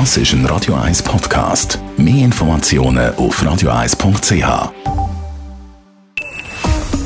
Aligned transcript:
Das 0.00 0.16
ist 0.16 0.32
ein 0.32 0.44
Radio 0.46 0.74
1 0.74 1.04
Podcast. 1.04 1.78
Mehr 1.96 2.24
Informationen 2.24 3.14
auf 3.14 3.40
radio1.ch. 3.40 4.72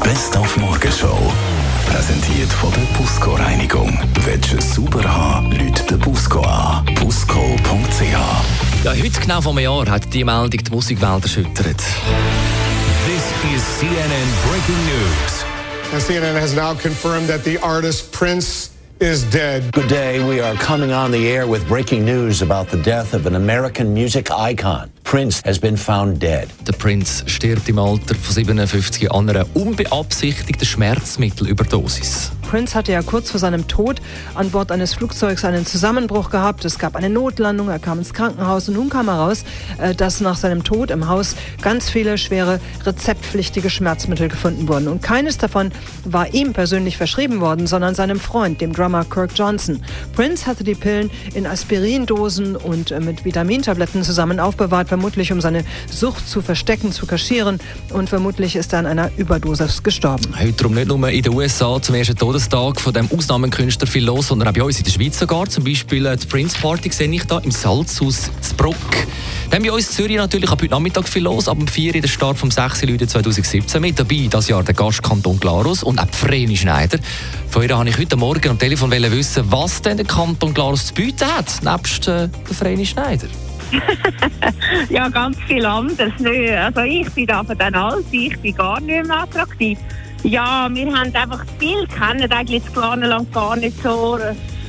Best 0.03 0.35
auf 0.35 0.57
Morgenshow. 0.57 1.19
Präsentiert 1.87 2.51
von 2.51 2.73
der 2.73 2.99
Busco 2.99 3.35
Reinigung. 3.35 4.01
Willst 4.25 4.53
du 4.53 4.57
es 4.57 4.75
sauber 4.75 5.05
haben, 5.05 5.53
Leute 5.53 5.83
den 5.85 5.99
Busco 5.99 6.41
an. 6.41 6.87
Busco.ch. 6.95 8.03
Ja, 8.83 8.93
heute 8.93 9.21
genau 9.21 9.43
vor 9.43 9.53
einem 9.53 9.65
Jahr 9.65 9.87
hat 9.91 10.15
die 10.15 10.25
Meldung 10.25 10.65
die 10.65 10.71
Musikwelt 10.71 11.25
erschüttert. 11.25 11.83
This 13.05 13.55
is 13.55 13.63
CNN 13.81 14.29
breaking 14.49 14.83
news. 14.87 16.07
CNN 16.07 16.41
has 16.41 16.55
now 16.55 16.75
confirmed 16.75 17.29
that 17.29 17.45
the 17.45 17.59
artist 17.59 18.11
Prince 18.13 18.71
is 19.01 19.31
dead. 19.31 19.73
Good 19.73 19.89
day. 19.89 20.27
We 20.27 20.41
are 20.41 20.55
coming 20.55 20.93
on 20.93 21.11
the 21.11 21.29
air 21.29 21.47
with 21.47 21.67
breaking 21.69 22.05
news 22.05 22.43
about 22.43 22.69
the 22.69 22.83
death 22.83 23.15
of 23.15 23.27
an 23.27 23.37
American 23.37 23.95
music 23.95 24.31
icon. 24.31 24.91
Prince 25.09 25.41
has 25.47 25.59
been 25.59 25.79
found 25.79 26.23
dead. 26.23 26.49
Der 26.67 26.75
Prince 26.75 27.27
stirbt 27.27 27.67
im 27.71 27.79
Alter 27.79 28.15
von 28.15 28.35
57 28.35 29.11
an 29.11 29.31
einer 29.31 29.47
unbeabsichtigten 29.55 30.67
Schmerzmittelüberdosis. 30.67 32.31
Prince 32.49 32.75
hatte 32.75 32.93
ja 32.93 33.03
kurz 33.03 33.31
vor 33.31 33.41
seinem 33.41 33.69
Tod 33.69 34.01
an 34.35 34.51
Bord 34.51 34.73
eines 34.73 34.95
Flugzeugs 34.95 35.45
einen 35.45 35.67
Zusammenbruch 35.67 36.31
gehabt. 36.31 36.65
Es 36.65 36.79
gab 36.79 36.97
eine 36.97 37.11
Notlandung, 37.11 37.69
er 37.69 37.79
kam 37.79 37.99
ins 37.99 38.15
Krankenhaus 38.15 38.69
und 38.69 38.75
nun 38.75 38.89
kam 38.89 39.07
heraus, 39.07 39.45
äh, 39.79 39.95
dass 39.95 40.21
nach 40.21 40.37
seinem 40.37 40.65
Tod 40.65 40.91
im 40.91 41.09
Haus 41.09 41.37
ganz 41.61 41.91
viele 41.91 42.17
schwere 42.17 42.59
rezeptpflichtige 42.85 43.69
Schmerzmittel 43.69 44.29
gefunden 44.29 44.67
wurden. 44.67 44.89
Und 44.89 45.03
keines 45.03 45.37
davon 45.37 45.73
war 46.05 46.33
ihm 46.33 46.55
persönlich 46.55 46.97
verschrieben 46.97 47.41
worden, 47.41 47.67
sondern 47.67 47.95
seinem 47.95 48.19
Freund, 48.19 48.63
dem 48.63 48.73
Drummer 48.73 49.05
Kirk 49.05 49.33
Johnson. 49.35 49.83
Prince 50.15 50.47
hatte 50.47 50.65
die 50.65 50.75
Pillen 50.75 51.11
in 51.35 51.47
Aspirindosen 51.47 52.57
und 52.57 52.91
äh, 52.91 53.01
mit 53.01 53.27
Vitamintabletten 53.27 54.03
zusammen 54.03 54.41
aufbewahrt, 54.41 54.91
vermutlich 54.99 55.31
um 55.33 55.41
seine 55.41 55.65
Sucht 55.89 56.29
zu 56.29 56.43
verstecken, 56.43 56.91
zu 56.91 57.07
kaschieren. 57.07 57.61
Und 57.91 58.09
vermutlich 58.09 58.57
ist 58.57 58.73
er 58.73 58.81
an 58.81 58.87
einer 58.87 59.11
Überdosis 59.17 59.85
gestorben. 59.85 60.25
Heute 60.37 60.53
darum 60.53 60.75
nicht 60.75 60.89
nur 60.89 61.09
in 61.09 61.23
den 61.23 61.33
USA 61.33 61.81
zum 61.81 61.95
ersten 61.95 62.17
Todestag 62.17 62.81
von 62.81 62.93
dem 62.93 63.09
Ausnahmekünstler 63.11 63.87
viel 63.87 64.05
los, 64.05 64.29
sondern 64.29 64.49
auch 64.49 64.53
bei 64.53 64.63
uns 64.63 64.79
in 64.79 64.85
der 64.85 64.91
Schweiz 64.91 65.17
sogar. 65.17 65.47
Zum 65.47 65.63
Beispiel 65.63 66.05
äh, 66.05 66.17
die 66.17 66.27
Prince 66.27 66.59
Party 66.59 66.91
sehe 66.91 67.09
ich 67.09 67.25
da 67.25 67.39
im 67.39 67.53
Salzhaus 67.53 68.29
Zbruck. 68.41 68.75
Dann 69.51 69.63
bei 69.63 69.71
uns 69.71 69.89
in 69.89 69.95
Zürich 69.95 70.17
natürlich 70.17 70.51
ab 70.51 70.61
heute 70.61 70.73
Nachmittag 70.73 71.09
viel 71.09 71.23
los. 71.23 71.49
Ab 71.49 71.59
dem 71.59 71.69
4 71.69 71.95
Uhr 71.95 72.01
der 72.01 72.09
Start 72.09 72.37
vom 72.37 72.51
6. 72.51 72.83
Juli 72.83 73.07
2017 73.07 73.81
mit 73.81 73.99
dabei. 74.01 74.27
Das 74.29 74.49
Jahr 74.49 74.65
der 74.65 74.75
Gastkanton 74.75 75.39
Glarus 75.39 75.85
und 75.85 76.01
auch 76.01 76.09
Vreni 76.11 76.57
Schneider. 76.57 76.99
Von 77.49 77.63
ihr 77.63 77.79
habe 77.79 77.89
ich 77.89 77.99
heute 77.99 78.17
Morgen 78.17 78.49
am 78.51 78.59
Telefon 78.59 78.91
wissen, 78.91 79.45
was 79.49 79.81
denn 79.81 79.97
der 79.97 80.07
Kanton 80.07 80.53
Glarus 80.53 80.87
zu 80.87 80.95
bieten 80.95 81.27
hat, 81.29 81.63
nebst 81.63 82.09
äh, 82.09 82.29
der 82.29 82.57
Vreni 82.57 82.85
Schneider. 82.85 83.29
ja, 84.89 85.09
ganz 85.09 85.39
viel 85.43 85.65
anderes. 85.65 86.13
Nö, 86.19 86.57
Also 86.57 86.81
ich 86.83 87.11
bin 87.13 87.31
aber 87.31 87.55
dann 87.55 87.75
alt, 87.75 88.05
ich 88.11 88.39
bin 88.41 88.55
gar 88.55 88.81
nicht 88.81 89.07
mehr 89.07 89.23
attraktiv. 89.23 89.79
Ja, 90.25 90.69
wir 90.73 90.87
haben 90.87 91.15
einfach 91.15 91.45
viel 91.59 91.87
kennen 91.87 92.31
eigentlich 92.31 92.63
das 92.65 92.73
Glarnerland 92.73 93.33
gar 93.33 93.57
nicht 93.57 93.81
so 93.83 94.19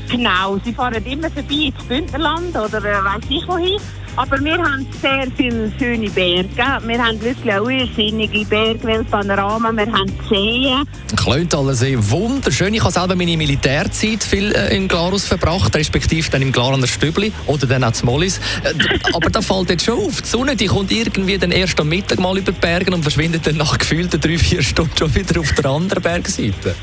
genau. 0.09 0.59
Sie 0.63 0.73
fahren 0.73 1.05
immer 1.05 1.29
vorbei 1.29 1.71
ins 1.73 1.83
Bündnerland 1.85 2.55
oder 2.55 2.79
äh, 2.79 3.03
weiß 3.03 3.23
ich 3.29 3.47
wohin. 3.47 3.79
Aber 4.15 4.43
wir 4.43 4.57
haben 4.57 4.85
sehr 5.01 5.27
viele 5.37 5.71
schöne 5.79 6.09
Berge. 6.09 6.49
Wir 6.57 7.05
haben 7.05 7.21
wirklich 7.21 7.53
auch 7.53 7.69
irrsinnige 7.69 8.43
Bergweltpanorama. 8.45 9.71
Wir 9.71 9.91
haben 9.91 10.11
Seen. 10.27 10.83
Klöntalensee, 11.15 11.97
wunderschön. 11.97 12.73
Ich 12.73 12.81
habe 12.81 12.91
selber 12.91 13.15
meine 13.15 13.37
Militärzeit 13.37 14.23
viel 14.23 14.53
äh, 14.53 14.75
in 14.75 14.87
Glarus 14.87 15.25
verbracht, 15.25 15.73
respektive 15.75 16.29
dann 16.31 16.41
im 16.41 16.51
Glarener 16.51 16.87
Stübli 16.87 17.31
oder 17.47 17.65
dann 17.65 17.83
auch 17.83 18.03
Mollis. 18.03 18.41
Äh, 18.63 18.73
aber 19.13 19.29
da 19.29 19.41
fällt 19.41 19.69
jetzt 19.69 19.85
schon 19.85 19.99
auf, 19.99 20.21
die 20.21 20.27
Sonne 20.27 20.55
die 20.55 20.65
kommt 20.65 20.91
irgendwie 20.91 21.37
dann 21.37 21.51
erst 21.51 21.79
am 21.79 21.87
Mittag 21.87 22.19
mal 22.19 22.37
über 22.37 22.51
die 22.51 22.59
Berge 22.59 22.91
und 22.91 23.03
verschwindet 23.03 23.47
dann 23.47 23.55
nach 23.55 23.77
gefühlten 23.77 24.19
drei, 24.19 24.37
vier 24.37 24.61
Stunden 24.61 24.97
schon 24.97 25.15
wieder 25.15 25.39
auf 25.39 25.51
der 25.53 25.65
anderen 25.65 26.03
Bergseite. 26.03 26.75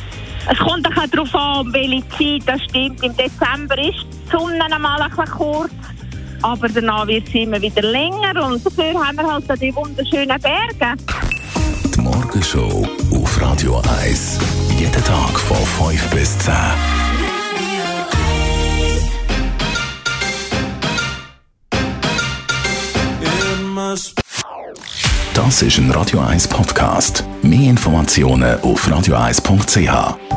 Es 0.49 0.59
kommt 0.59 0.87
auch 0.87 1.07
darauf 1.11 1.34
an, 1.34 1.73
welche 1.73 2.09
Zeit 2.11 2.43
das 2.47 2.62
stimmt. 2.62 3.03
Im 3.03 3.17
Dezember 3.17 3.79
ist 3.79 4.07
die 4.12 4.31
Sonne 4.31 4.65
einmal 4.65 5.03
ein 5.03 5.11
kurz. 5.11 5.71
Aber 6.43 6.69
danach 6.69 7.07
wird 7.07 7.27
sie 7.29 7.43
immer 7.43 7.61
wieder 7.61 7.83
länger 7.83 8.47
und 8.47 8.65
dafür 8.65 8.95
haben 8.95 9.17
wir 9.17 9.33
halt 9.33 9.61
die 9.61 9.75
wunderschönen 9.75 10.41
Berge. 10.41 10.95
Die 11.95 12.01
Morgenshow 12.01 12.87
auf 13.12 13.41
Radio 13.41 13.83
1. 14.03 14.39
Jeden 14.79 15.05
Tag 15.05 15.41
von 15.41 15.57
5 15.57 16.11
bis 16.11 16.39
10. 16.39 16.53
Das 25.34 25.63
ist 25.63 25.78
ein 25.78 25.91
Radio 25.91 26.21
1 26.21 26.49
Podcast. 26.49 27.25
Mehr 27.43 27.71
Informationen 27.71 28.61
auf 28.63 28.89
radio1.ch. 28.89 30.35